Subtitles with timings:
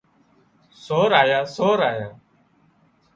[0.83, 2.09] سور آيا سور آيا